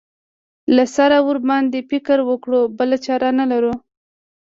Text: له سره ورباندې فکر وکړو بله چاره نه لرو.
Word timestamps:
له 0.75 0.85
سره 0.95 1.17
ورباندې 1.27 1.79
فکر 1.91 2.17
وکړو 2.29 2.61
بله 2.77 2.97
چاره 3.05 3.29
نه 3.39 3.45
لرو. 3.51 3.73